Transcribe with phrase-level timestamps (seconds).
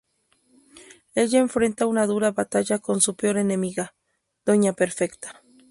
[1.13, 3.93] Ella enfrenta una dura batalla con su peor enemiga:
[4.47, 5.43] doña Perfecta.